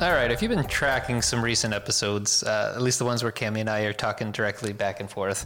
[0.00, 3.32] All right, if you've been tracking some recent episodes, uh, at least the ones where
[3.32, 5.44] Cami and I are talking directly back and forth,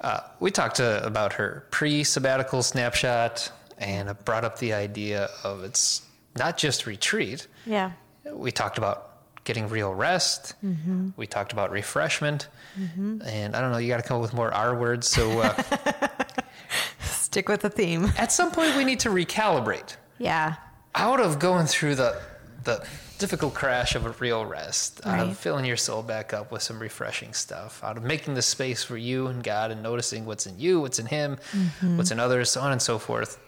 [0.00, 5.62] uh, we talked uh, about her pre sabbatical snapshot and brought up the idea of
[5.62, 6.02] it's
[6.38, 7.46] not just retreat.
[7.66, 7.92] Yeah.
[8.32, 9.10] We talked about
[9.44, 10.54] getting real rest.
[10.64, 11.10] Mm-hmm.
[11.16, 12.48] We talked about refreshment.
[12.96, 15.06] And I don't know, you got to come up with more R words.
[15.06, 15.62] So uh,
[17.02, 18.10] Stick with the theme.
[18.16, 19.96] at some point, we need to recalibrate.
[20.18, 20.54] Yeah.
[20.94, 22.18] out of going through the
[22.64, 22.84] the
[23.18, 26.78] difficult crash of a real rest, out of filling your soul back up with some
[26.78, 30.58] refreshing stuff, out of making the space for you and God and noticing what's in
[30.58, 31.96] you, what's in Him, Mm-hmm.
[31.96, 33.38] what's in others, so on and so forth.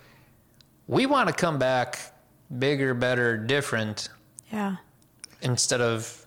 [0.86, 1.98] We want to come back
[2.58, 4.08] bigger, better, different
[4.52, 4.76] Yeah.
[5.42, 6.26] instead of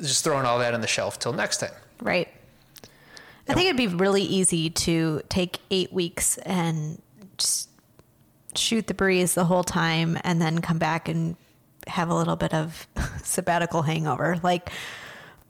[0.00, 1.72] just throwing all that on the shelf till next time.
[2.00, 2.28] Right.
[3.48, 7.02] I think it'd be really easy to take eight weeks and
[7.36, 7.68] just
[8.54, 11.36] shoot the breeze the whole time and then come back and
[11.86, 12.86] have a little bit of
[13.24, 14.38] sabbatical hangover.
[14.42, 14.70] Like,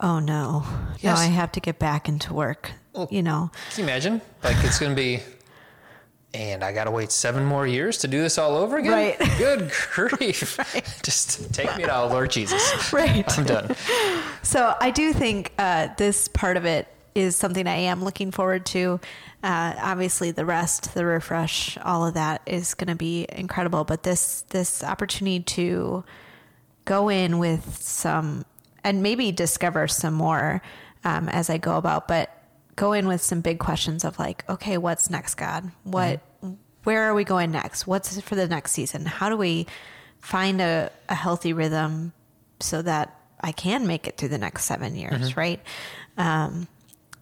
[0.01, 0.65] oh no,
[1.01, 1.19] Yes.
[1.19, 2.73] now I have to get back into work.
[2.95, 4.21] Well- you know, Can you imagine?
[4.43, 5.21] Like it's going to be,
[6.33, 8.93] and I got to wait seven more years to do this all over again?
[8.93, 9.19] Right.
[9.39, 10.59] Good grief.
[11.03, 12.93] Just take me to Lord Jesus.
[12.93, 13.27] Right.
[13.39, 13.75] I'm done.
[14.43, 18.67] So I do think uh, this part of it is something I am looking forward
[18.67, 19.01] to.
[19.43, 23.85] Uh, obviously, the rest, the refresh, all of that is going to be incredible.
[23.85, 26.05] But this this opportunity to
[26.85, 28.45] go in with some
[28.85, 30.63] and maybe discover some more
[31.05, 32.31] um, as I go about, but
[32.77, 35.71] go in with some big questions of like, okay, what's next, God?
[35.85, 36.21] What,
[36.85, 37.87] where are we going next?
[37.87, 39.05] What's for the next season?
[39.05, 39.67] How do we
[40.21, 42.13] find a, a healthy rhythm
[42.61, 45.61] so that I can make it through the next seven years, right?
[46.17, 46.69] Um,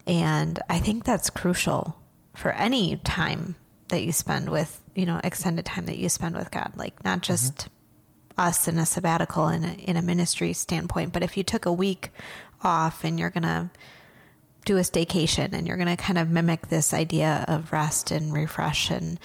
[0.08, 1.96] and I think that's crucial
[2.34, 3.56] for any time
[3.88, 7.18] that you spend with, you know, extended time that you spend with God, like not
[7.18, 7.32] mm-hmm.
[7.32, 7.68] just
[8.38, 11.72] us in a sabbatical in a, in a ministry standpoint, but if you took a
[11.72, 12.10] week
[12.62, 13.70] off and you're going to
[14.64, 18.32] do a staycation and you're going to kind of mimic this idea of rest and
[18.32, 19.18] refresh and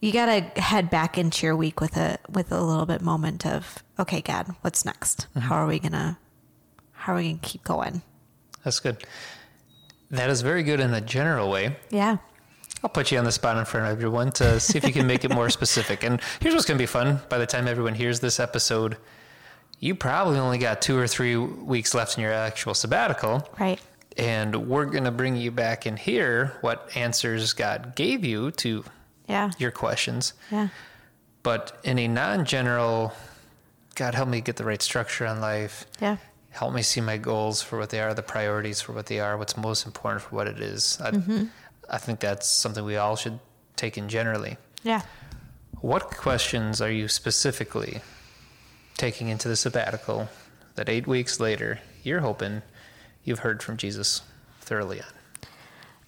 [0.00, 3.46] you got to head back into your week with a with a little bit moment
[3.46, 5.26] of okay god what's next?
[5.30, 5.40] Mm-hmm.
[5.40, 6.18] How are we going to
[6.92, 8.02] how are we going to keep going?
[8.64, 9.04] That's good.
[10.10, 11.76] That is very good in a general way.
[11.90, 12.18] yeah
[12.82, 15.06] I'll put you on the spot in front of everyone to see if you can
[15.06, 16.04] make it more specific.
[16.04, 17.20] And here's what's going to be fun.
[17.28, 18.96] By the time everyone hears this episode,
[19.80, 23.48] you probably only got two or three weeks left in your actual sabbatical.
[23.58, 23.80] right
[24.16, 28.84] And we're going to bring you back and hear what answers God gave you to
[29.28, 30.34] yeah your questions.
[30.52, 30.68] yeah
[31.42, 33.12] But in a non general,
[33.96, 35.86] God, help me get the right structure on life.
[36.00, 36.18] yeah
[36.56, 39.36] Help me see my goals for what they are, the priorities for what they are,
[39.36, 40.98] what's most important for what it is.
[41.02, 41.12] I,
[41.90, 43.38] I think that's something we all should
[43.76, 44.56] take in generally.
[44.82, 45.02] yeah
[45.82, 48.00] What questions are you specifically
[48.96, 50.28] taking into the sabbatical
[50.76, 52.62] that eight weeks later you're hoping
[53.22, 54.22] you've heard from Jesus
[54.62, 55.12] thoroughly on?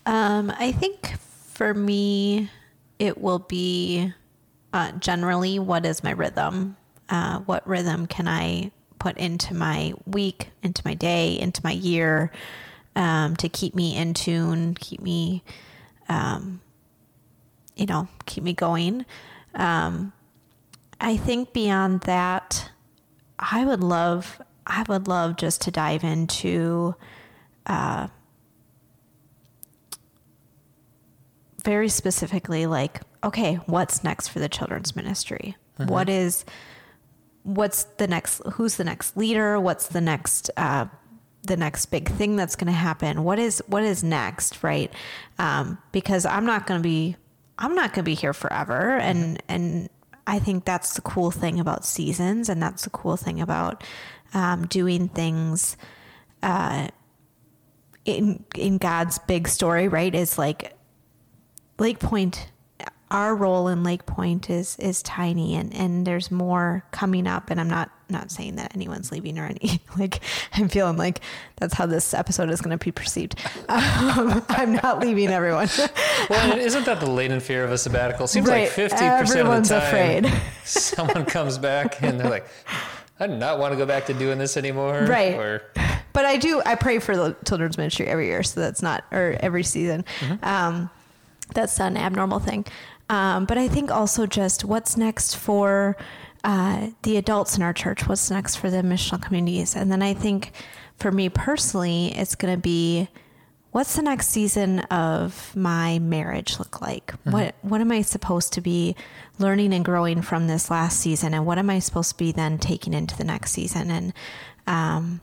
[0.07, 1.19] Um, I think
[1.53, 2.51] for me,
[2.99, 4.15] it will be
[4.73, 6.79] uh, generally what is my rhythm?
[7.11, 12.31] Uh, what rhythm can I put into my week, into my day, into my year
[12.97, 15.43] um, to keep me in tune, keep me,
[16.09, 16.61] um,
[17.77, 19.07] you know, keep me going?
[19.55, 20.13] Um,
[21.01, 22.71] I think beyond that,
[23.39, 26.95] I would love, I would love just to dive into
[31.69, 35.55] very specifically like okay what's next for the children's ministry
[35.91, 36.45] What is
[37.49, 40.87] what's the next who's the next leader what's the next uh,
[41.43, 44.93] the next big thing that's going to happen what is what is next right
[45.39, 47.17] um, because i'm not going to be
[47.59, 49.89] i'm not going to be here forever and and
[50.27, 53.83] i think that's the cool thing about seasons and that's the cool thing about
[54.35, 55.77] um, doing things
[56.43, 56.89] uh,
[58.05, 60.15] in in God's big story, right?
[60.15, 60.75] Is like
[61.79, 62.51] Lake Point.
[63.11, 67.51] Our role in Lake Point is is tiny, and and there's more coming up.
[67.51, 70.21] And I'm not not saying that anyone's leaving or any like
[70.55, 71.21] I'm feeling like
[71.57, 73.35] that's how this episode is going to be perceived.
[73.69, 75.69] Um, I'm not leaving everyone.
[76.31, 78.27] Well, isn't that the latent fear of a sabbatical?
[78.27, 80.43] Seems like 50% Everyone's of the time, afraid.
[80.65, 82.47] someone comes back and they're like,
[83.21, 85.07] I do not want to go back to doing this anymore.
[85.09, 85.35] Right.
[85.35, 85.63] Or,
[86.13, 86.61] but I do.
[86.67, 90.05] I pray for the children's ministry every year, so that's not or every season.
[90.43, 90.91] Um,
[91.55, 92.65] that's an abnormal thing.
[93.09, 95.97] Um, but I think also just what's next for
[96.45, 98.07] uh, the adults in our church.
[98.07, 100.53] What's next for the missional communities, and then I think
[100.97, 103.09] for me personally, it's going to be
[103.71, 107.13] what's the next season of my marriage look like?
[107.25, 108.97] What what am I supposed to be
[109.39, 112.59] learning and growing from this last season, and what am I supposed to be then
[112.59, 113.91] taking into the next season?
[113.91, 114.13] And
[114.67, 115.21] um,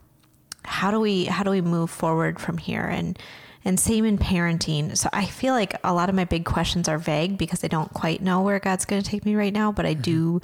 [0.63, 2.85] how do we how do we move forward from here?
[2.85, 3.17] And
[3.65, 4.95] and same in parenting.
[4.95, 7.91] So I feel like a lot of my big questions are vague because I don't
[7.91, 10.01] quite know where God's going to take me right now, but I mm-hmm.
[10.03, 10.41] do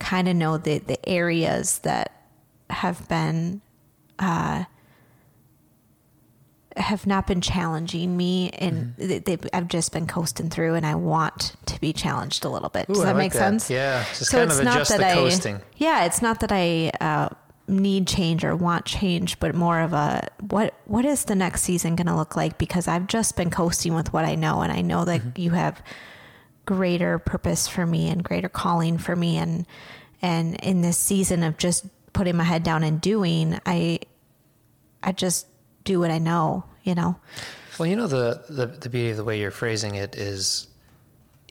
[0.00, 2.12] kind of know the the areas that
[2.68, 3.62] have been
[4.18, 4.64] uh,
[6.76, 9.06] have not been challenging me and mm-hmm.
[9.06, 12.68] they, they, I've just been coasting through and I want to be challenged a little
[12.68, 12.88] bit.
[12.88, 13.38] Does Ooh, that like make that.
[13.38, 13.70] sense?
[13.70, 15.60] Yeah, just kind of adjust the I, coasting.
[15.76, 17.28] yeah, it's not that I uh,
[17.66, 21.96] need change or want change, but more of a what what is the next season
[21.96, 22.58] going to look like?
[22.58, 25.40] Because I've just been coasting with what I know, and I know that Mm-hmm.
[25.40, 25.82] you have
[26.66, 29.66] greater purpose for me and greater calling for me, and
[30.22, 34.00] and in this season of just putting my head down and doing, I
[35.02, 35.46] I just
[35.84, 37.16] do what I know, you know.
[37.78, 40.68] Well, you know the, the the beauty of the way you're phrasing it is,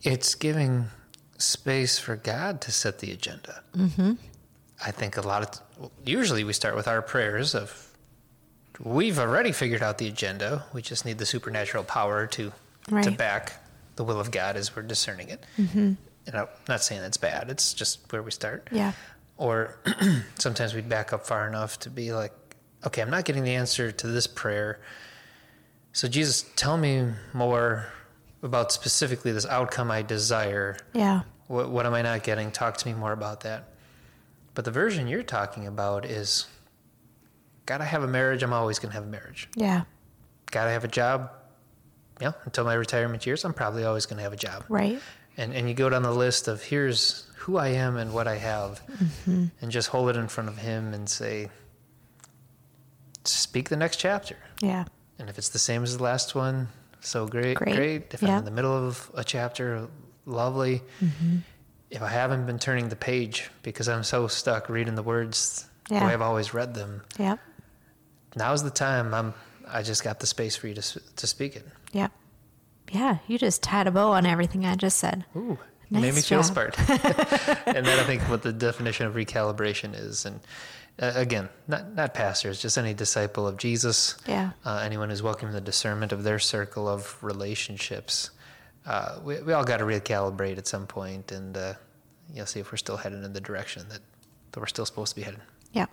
[0.04, 0.86] it's giving
[1.38, 3.62] space for God to set the agenda.
[3.76, 4.14] Mm-hmm.
[4.86, 7.92] I think a lot of usually we start with our prayers of
[8.80, 10.66] we've already figured out the agenda.
[10.74, 12.52] We just need the supernatural power to
[13.02, 13.54] to back
[13.96, 15.44] the will of God as we're discerning it.
[15.58, 15.94] Mm-hmm.
[16.26, 17.50] And I'm not saying that's bad.
[17.50, 18.68] It's just where we start.
[18.72, 18.94] Yeah.
[19.38, 19.78] Or
[20.40, 22.34] sometimes we'd back up far enough to be like,
[22.86, 24.80] okay, I'm not getting the answer to this prayer.
[25.92, 27.88] So, Jesus, tell me more
[28.42, 30.78] about specifically this outcome I desire.
[30.94, 31.22] Yeah.
[31.48, 32.52] What, what am I not getting?
[32.52, 33.73] Talk to me more about that.
[34.56, 36.46] But the version you're talking about is
[37.66, 38.44] gotta have a marriage.
[38.44, 39.50] I'm always gonna have a marriage.
[39.56, 39.84] Yeah.
[40.52, 41.30] Gotta have a job.
[42.22, 45.02] Yeah, until my retirement years, I'm probably always gonna have a job Right.
[45.38, 48.36] and and you go down the list of here's who I am and what I
[48.38, 49.46] have, mm-hmm.
[49.62, 51.50] and just hold it in front of him and say,
[53.26, 54.38] speak the next chapter.
[54.62, 54.86] Yeah.
[55.20, 56.68] And if it's the same as the last one,
[57.02, 57.76] so great, Great.
[57.76, 58.14] great.
[58.14, 58.34] If Yeah.
[58.34, 59.88] I'm in the middle of a chapter,
[60.26, 60.82] lovely.
[61.02, 61.38] Mm-hmm.
[61.96, 65.96] If I haven't been turning the page because I'm so stuck reading the words the
[65.96, 67.40] way I've always read them, Yep.
[68.36, 69.14] now's the time.
[69.14, 69.34] I'm.
[69.68, 71.66] I just got the space for you to to speak it.
[71.94, 72.12] Yep.
[72.92, 73.18] Yeah.
[73.28, 75.24] You just tied a bow on everything I just said.
[75.36, 75.58] Ooh,
[75.90, 76.46] Nice made me feel job.
[76.52, 76.80] smart.
[77.68, 80.40] and then I think what the definition of recalibration is, and
[81.00, 84.16] uh, again, not not pastors, just any disciple of Jesus.
[84.28, 84.52] Yeah.
[84.66, 88.32] Uh, anyone who's welcoming the discernment of their circle of relationships.
[88.86, 91.74] Uh, we we all got to recalibrate at some point, and uh,
[92.34, 94.00] you'll see if we're still headed in the direction that,
[94.52, 95.40] that we're still supposed to be headed.
[95.74, 95.90] Yep.